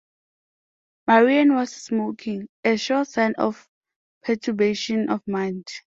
[1.05, 3.69] Marian was smoking— a sure sign of
[4.23, 5.67] perturbation of mind.